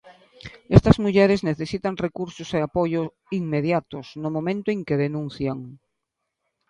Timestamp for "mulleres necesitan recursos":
1.03-2.49